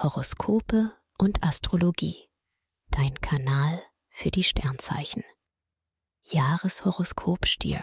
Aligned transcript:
Horoskope 0.00 0.96
und 1.18 1.42
Astrologie. 1.42 2.28
Dein 2.90 3.16
Kanal 3.16 3.82
für 4.10 4.30
die 4.30 4.44
Sternzeichen. 4.44 5.24
Jahreshoroskop 6.22 7.46
Stier. 7.46 7.82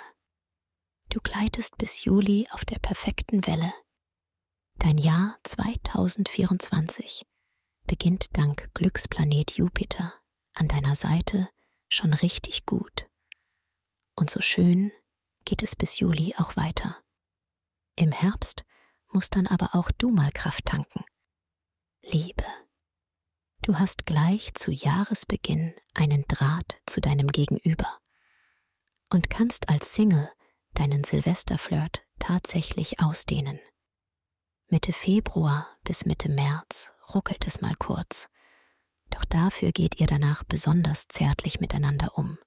Du 1.10 1.20
gleitest 1.20 1.78
bis 1.78 2.06
Juli 2.06 2.48
auf 2.52 2.64
der 2.64 2.80
perfekten 2.80 3.46
Welle. 3.46 3.74
Dein 4.76 4.98
Jahr 4.98 5.38
2024 5.44 7.28
beginnt 7.86 8.38
dank 8.38 8.74
Glücksplanet 8.74 9.58
Jupiter 9.58 10.14
an 10.54 10.70
deiner 10.70 10.96
Seite 10.96 11.50
schon 11.90 12.14
richtig 12.14 12.66
gut. 12.66 13.10
Und 14.16 14.30
so 14.30 14.40
schön 14.40 14.94
geht 15.44 15.64
es 15.64 15.76
bis 15.76 16.00
Juli 16.00 16.34
auch 16.38 16.56
weiter. 16.56 16.96
Im 17.98 18.14
Herbst 18.14 18.64
musst 19.10 19.36
dann 19.36 19.48
aber 19.48 19.76
auch 19.76 19.92
du 19.92 20.12
mal 20.12 20.32
Kraft 20.32 20.64
tanken. 20.64 21.04
Liebe. 22.12 22.46
Du 23.64 23.80
hast 23.80 24.06
gleich 24.06 24.54
zu 24.54 24.72
Jahresbeginn 24.72 25.74
einen 25.96 26.24
Draht 26.28 26.80
zu 26.86 27.02
deinem 27.02 27.28
Gegenüber 27.30 28.00
und 29.10 29.32
kannst 29.32 29.70
als 29.70 29.96
Single 29.96 30.30
deinen 30.76 31.04
Silvesterflirt 31.04 32.04
tatsächlich 32.20 33.00
ausdehnen. 33.00 33.60
Mitte 34.68 34.94
Februar 34.94 35.68
bis 35.84 36.06
Mitte 36.06 36.30
März 36.30 36.94
ruckelt 37.16 37.48
es 37.48 37.62
mal 37.62 37.76
kurz, 37.80 38.30
doch 39.10 39.26
dafür 39.26 39.72
geht 39.72 40.00
ihr 40.00 40.08
danach 40.08 40.44
besonders 40.44 41.08
zärtlich 41.08 41.60
miteinander 41.60 42.16
um. 42.20 42.38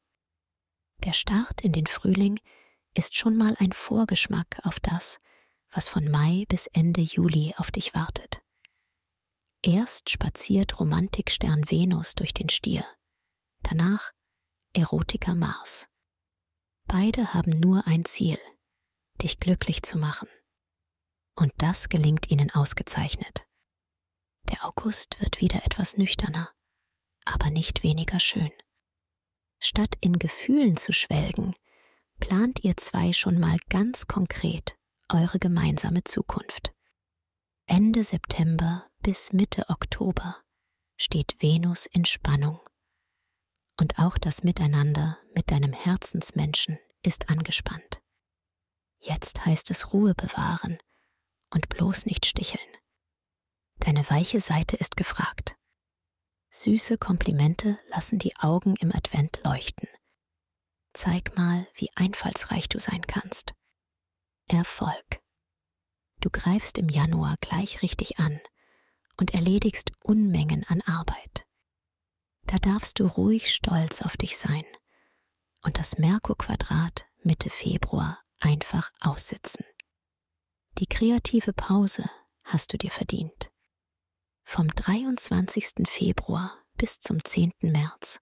Der 1.04 1.12
Start 1.12 1.62
in 1.62 1.72
den 1.72 1.88
Frühling 1.88 2.38
ist 2.94 3.16
schon 3.16 3.36
mal 3.36 3.56
ein 3.58 3.72
Vorgeschmack 3.72 4.60
auf 4.62 4.78
das, 4.78 5.18
was 5.72 5.88
von 5.88 6.08
Mai 6.08 6.44
bis 6.48 6.68
Ende 6.68 7.00
Juli 7.00 7.54
auf 7.56 7.72
dich 7.72 7.92
wartet. 7.94 8.37
Erst 9.62 10.10
spaziert 10.10 10.78
Romantikstern 10.78 11.68
Venus 11.68 12.14
durch 12.14 12.32
den 12.32 12.48
Stier, 12.48 12.84
danach 13.62 14.12
Erotiker 14.72 15.34
Mars. 15.34 15.88
Beide 16.86 17.34
haben 17.34 17.58
nur 17.58 17.86
ein 17.86 18.04
Ziel, 18.04 18.38
dich 19.20 19.40
glücklich 19.40 19.82
zu 19.82 19.98
machen. 19.98 20.28
Und 21.34 21.52
das 21.58 21.88
gelingt 21.88 22.30
ihnen 22.30 22.50
ausgezeichnet. 22.50 23.46
Der 24.50 24.64
August 24.64 25.20
wird 25.20 25.40
wieder 25.40 25.66
etwas 25.66 25.96
nüchterner, 25.96 26.50
aber 27.24 27.50
nicht 27.50 27.82
weniger 27.82 28.20
schön. 28.20 28.52
Statt 29.58 29.96
in 30.00 30.18
Gefühlen 30.18 30.76
zu 30.76 30.92
schwelgen, 30.92 31.54
plant 32.20 32.62
ihr 32.64 32.76
zwei 32.76 33.12
schon 33.12 33.40
mal 33.40 33.58
ganz 33.68 34.06
konkret 34.06 34.76
eure 35.08 35.38
gemeinsame 35.38 36.04
Zukunft. 36.04 36.72
Ende 37.66 38.04
September 38.04 38.87
bis 39.02 39.32
Mitte 39.32 39.68
Oktober 39.68 40.36
steht 40.96 41.40
Venus 41.40 41.86
in 41.86 42.04
Spannung. 42.04 42.60
Und 43.80 43.98
auch 43.98 44.18
das 44.18 44.42
Miteinander 44.42 45.18
mit 45.34 45.50
deinem 45.50 45.72
Herzensmenschen 45.72 46.78
ist 47.02 47.30
angespannt. 47.30 48.00
Jetzt 48.98 49.46
heißt 49.46 49.70
es 49.70 49.92
Ruhe 49.92 50.14
bewahren 50.14 50.78
und 51.50 51.68
bloß 51.68 52.06
nicht 52.06 52.26
sticheln. 52.26 52.60
Deine 53.78 54.08
weiche 54.10 54.40
Seite 54.40 54.76
ist 54.76 54.96
gefragt. 54.96 55.54
Süße 56.50 56.98
Komplimente 56.98 57.78
lassen 57.88 58.18
die 58.18 58.34
Augen 58.36 58.74
im 58.80 58.92
Advent 58.94 59.40
leuchten. 59.44 59.88
Zeig 60.92 61.36
mal, 61.36 61.68
wie 61.74 61.90
einfallsreich 61.94 62.68
du 62.68 62.80
sein 62.80 63.06
kannst. 63.06 63.54
Erfolg. 64.48 65.20
Du 66.20 66.30
greifst 66.30 66.78
im 66.78 66.88
Januar 66.88 67.36
gleich 67.40 67.82
richtig 67.82 68.18
an 68.18 68.40
und 69.18 69.34
erledigst 69.34 69.92
Unmengen 70.02 70.64
an 70.64 70.80
Arbeit. 70.82 71.46
Da 72.46 72.56
darfst 72.58 72.98
du 72.98 73.06
ruhig 73.06 73.52
stolz 73.54 74.00
auf 74.00 74.16
dich 74.16 74.38
sein 74.38 74.64
und 75.62 75.78
das 75.78 75.98
Merkur-Quadrat 75.98 77.04
Mitte 77.22 77.50
Februar 77.50 78.22
einfach 78.40 78.90
aussitzen. 79.00 79.64
Die 80.78 80.86
kreative 80.86 81.52
Pause 81.52 82.08
hast 82.44 82.72
du 82.72 82.78
dir 82.78 82.90
verdient. 82.90 83.50
Vom 84.44 84.68
23. 84.68 85.86
Februar 85.86 86.56
bis 86.74 87.00
zum 87.00 87.22
10. 87.22 87.52
März 87.60 88.20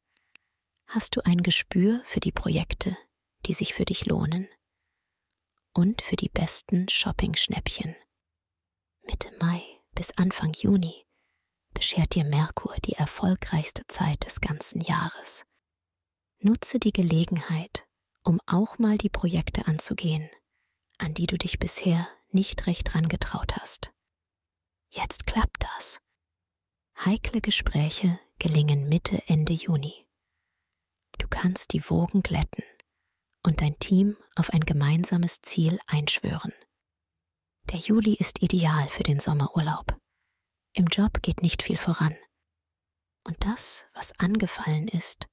hast 0.86 1.14
du 1.14 1.20
ein 1.24 1.42
Gespür 1.42 2.02
für 2.04 2.20
die 2.20 2.32
Projekte, 2.32 2.96
die 3.44 3.52
sich 3.52 3.74
für 3.74 3.84
dich 3.84 4.06
lohnen 4.06 4.48
und 5.72 6.00
für 6.02 6.16
die 6.16 6.30
besten 6.30 6.88
Shopping-Schnäppchen. 6.88 7.94
Mitte 9.02 9.30
Mai 9.38 9.75
bis 9.96 10.12
Anfang 10.12 10.52
Juni 10.52 11.04
beschert 11.74 12.14
dir 12.14 12.24
Merkur 12.24 12.76
die 12.84 12.92
erfolgreichste 12.92 13.82
Zeit 13.88 14.24
des 14.24 14.40
ganzen 14.40 14.80
Jahres. 14.80 15.44
Nutze 16.38 16.78
die 16.78 16.92
Gelegenheit, 16.92 17.86
um 18.22 18.40
auch 18.46 18.78
mal 18.78 18.96
die 18.96 19.08
Projekte 19.08 19.66
anzugehen, 19.66 20.30
an 20.98 21.12
die 21.14 21.26
du 21.26 21.36
dich 21.36 21.58
bisher 21.58 22.08
nicht 22.30 22.66
recht 22.66 22.94
rangetraut 22.94 23.56
hast. 23.56 23.92
Jetzt 24.90 25.26
klappt 25.26 25.64
das. 25.74 26.00
Heikle 27.04 27.40
Gespräche 27.40 28.18
gelingen 28.38 28.88
Mitte, 28.88 29.22
Ende 29.26 29.52
Juni. 29.52 30.06
Du 31.18 31.26
kannst 31.28 31.72
die 31.72 31.88
Wogen 31.90 32.22
glätten 32.22 32.64
und 33.42 33.60
dein 33.60 33.78
Team 33.78 34.16
auf 34.34 34.50
ein 34.50 34.60
gemeinsames 34.60 35.40
Ziel 35.42 35.78
einschwören. 35.86 36.52
Der 37.71 37.81
Juli 37.81 38.15
ist 38.15 38.43
ideal 38.43 38.88
für 38.88 39.03
den 39.03 39.19
Sommerurlaub. 39.19 39.99
Im 40.72 40.87
Job 40.87 41.21
geht 41.22 41.43
nicht 41.43 41.65
viel 41.65 41.77
voran. 41.77 42.15
Und 43.25 43.44
das, 43.44 43.87
was 43.93 44.16
angefallen 44.21 44.87
ist, 44.87 45.27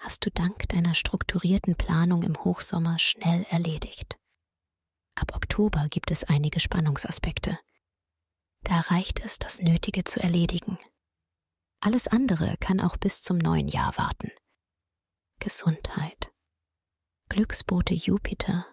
hast 0.00 0.26
du 0.26 0.30
dank 0.30 0.68
deiner 0.68 0.94
strukturierten 0.94 1.76
Planung 1.76 2.24
im 2.24 2.34
Hochsommer 2.42 2.98
schnell 2.98 3.46
erledigt. 3.50 4.16
Ab 5.14 5.36
Oktober 5.36 5.86
gibt 5.88 6.10
es 6.10 6.24
einige 6.24 6.58
Spannungsaspekte. 6.58 7.58
Da 8.64 8.80
reicht 8.80 9.20
es, 9.20 9.38
das 9.38 9.60
Nötige 9.60 10.02
zu 10.02 10.20
erledigen. 10.20 10.76
Alles 11.80 12.08
andere 12.08 12.56
kann 12.58 12.80
auch 12.80 12.96
bis 12.96 13.22
zum 13.22 13.38
neuen 13.38 13.68
Jahr 13.68 13.96
warten. 13.96 14.32
Gesundheit. 15.38 16.32
Glücksbote 17.28 17.94
Jupiter 17.94 18.66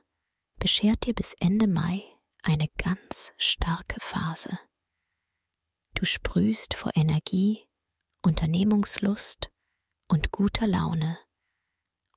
beschert 0.60 1.06
dir 1.06 1.14
bis 1.14 1.34
Ende 1.34 1.68
Mai 1.68 2.17
eine 2.48 2.70
ganz 2.78 3.34
starke 3.38 4.00
Phase. 4.00 4.58
Du 5.96 6.06
sprühst 6.06 6.76
vor 6.76 6.94
Energie, 6.96 7.68
Unternehmungslust 8.24 9.52
und 10.08 10.32
guter 10.32 10.66
Laune 10.66 11.20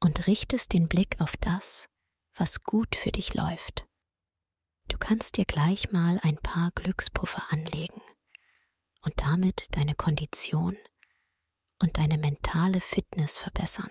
und 0.01 0.29
richtest 0.29 0.73
den 0.73 0.89
Blick 0.89 1.21
auf 1.21 1.37
das, 1.37 1.89
was 2.35 2.63
gut 2.63 2.95
für 2.95 3.11
dich 3.11 3.35
läuft. 3.35 3.89
Du 4.87 4.99
kannst 4.99 5.37
dir 5.37 5.45
gleich 5.45 5.91
mal 5.91 6.21
ein 6.23 6.37
paar 6.37 6.71
Glückspuffer 6.77 7.43
anlegen 7.51 8.01
und 9.03 9.21
damit 9.21 9.67
deine 9.73 9.97
Kondition 9.97 10.77
und 11.83 11.99
deine 11.99 12.19
mentale 12.19 12.81
Fitness 12.81 13.39
verbessern. 13.39 13.91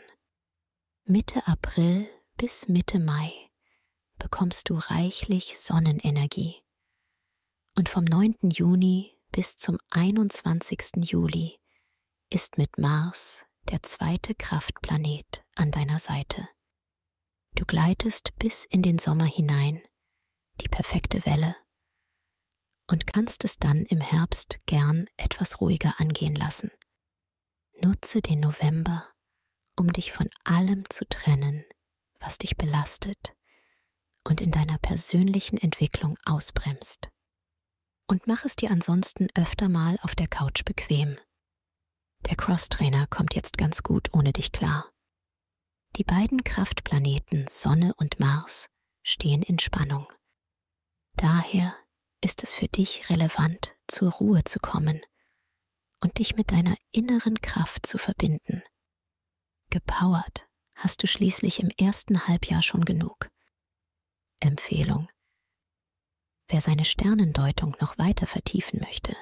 Mitte 1.04 1.46
April 1.48 2.10
bis 2.38 2.70
Mitte 2.70 3.00
Mai 3.00 3.49
bekommst 4.20 4.70
du 4.70 4.76
reichlich 4.76 5.58
Sonnenenergie. 5.58 6.62
Und 7.76 7.90
vom 7.90 8.04
9. 8.04 8.52
Juni 8.52 9.18
bis 9.32 9.58
zum 9.58 9.80
21. 9.90 11.10
Juli 11.10 11.60
ist 12.30 12.58
mit 12.58 12.78
Mars 12.78 13.46
der 13.72 13.82
zweite 13.82 14.36
Kraftplanet 14.36 15.44
an 15.56 15.72
deiner 15.72 15.98
Seite. 15.98 16.48
Du 17.56 17.66
gleitest 17.66 18.38
bis 18.38 18.66
in 18.66 18.82
den 18.82 19.00
Sommer 19.00 19.26
hinein, 19.26 19.82
die 20.62 20.68
perfekte 20.68 21.26
Welle, 21.26 21.56
und 22.88 23.08
kannst 23.08 23.44
es 23.44 23.58
dann 23.58 23.86
im 23.86 24.02
Herbst 24.02 24.60
gern 24.66 25.08
etwas 25.18 25.62
ruhiger 25.62 26.00
angehen 26.00 26.36
lassen. 26.36 26.72
Nutze 27.82 28.22
den 28.22 28.42
November, 28.42 29.08
um 29.78 29.94
dich 29.94 30.12
von 30.12 30.30
allem 30.44 30.84
zu 30.90 31.08
trennen, 31.08 31.64
was 32.20 32.38
dich 32.38 32.58
belastet 32.58 33.36
und 34.24 34.42
in 34.42 34.52
deiner 34.52 34.78
persönlichen 34.80 35.58
Entwicklung 35.58 36.18
ausbremst. 36.26 37.10
Und 38.08 38.28
mach 38.28 38.46
es 38.46 38.56
dir 38.56 38.72
ansonsten 38.72 39.28
öfter 39.36 39.70
mal 39.70 39.98
auf 40.02 40.16
der 40.16 40.28
Couch 40.28 40.66
bequem. 40.66 41.18
Der 42.26 42.36
Crosstrainer 42.36 43.08
kommt 43.08 43.36
jetzt 43.36 43.58
ganz 43.58 43.84
gut 43.84 44.14
ohne 44.14 44.34
dich 44.34 44.52
klar. 44.52 44.92
Die 45.96 46.04
beiden 46.04 46.44
Kraftplaneten 46.44 47.48
Sonne 47.48 47.94
und 47.96 48.20
Mars 48.20 48.68
stehen 49.04 49.42
in 49.42 49.60
Spannung. 49.60 50.08
Daher 51.16 51.76
ist 52.22 52.44
es 52.44 52.54
für 52.54 52.68
dich 52.68 53.10
relevant, 53.10 53.76
zur 53.88 54.12
Ruhe 54.12 54.44
zu 54.44 54.60
kommen 54.60 55.02
und 56.02 56.20
dich 56.20 56.36
mit 56.36 56.52
deiner 56.52 56.76
inneren 56.92 57.42
Kraft 57.42 57.86
zu 57.86 57.98
verbinden. 57.98 58.64
Gepowert 59.70 60.48
hast 60.76 61.04
du 61.04 61.08
schließlich 61.08 61.60
im 61.60 61.70
ersten 61.70 62.28
Halbjahr 62.28 62.62
schon 62.62 62.86
genug. 62.86 63.30
Empfehlung. 64.40 65.10
Wer 66.48 66.62
seine 66.62 66.86
Sternendeutung 66.86 67.76
noch 67.80 67.98
weiter 67.98 68.26
vertiefen 68.26 68.80
möchte, 68.80 69.16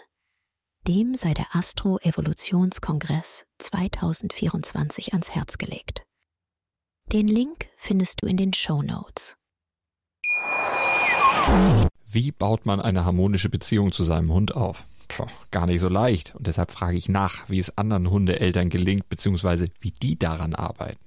Dem 0.88 1.16
sei 1.16 1.34
der 1.34 1.54
Astro-Evolutionskongress 1.54 3.46
2024 3.58 5.12
ans 5.12 5.32
Herz 5.32 5.58
gelegt. 5.58 6.04
Den 7.12 7.28
Link 7.28 7.68
findest 7.76 8.22
du 8.22 8.28
in 8.28 8.38
den 8.38 8.54
Show 8.54 8.82
Notes. 8.82 9.36
Wie 12.06 12.32
baut 12.32 12.66
man 12.66 12.80
eine 12.80 13.04
harmonische 13.04 13.50
Beziehung 13.50 13.92
zu 13.92 14.04
seinem 14.04 14.32
Hund 14.32 14.56
auf? 14.56 14.86
Puh, 15.10 15.26
gar 15.52 15.66
nicht 15.66 15.82
so 15.82 15.90
leicht. 15.90 16.36
Und 16.36 16.48
deshalb 16.48 16.72
frage 16.72 16.98
ich 16.98 17.10
nach, 17.10 17.50
wie 17.50 17.60
es 17.60 17.78
anderen 17.78 18.10
Hundeeltern 18.10 18.70
gelingt, 18.70 19.10
beziehungsweise 19.10 19.68
wie 19.80 19.92
die 19.92 20.18
daran 20.18 20.54
arbeiten. 20.54 21.07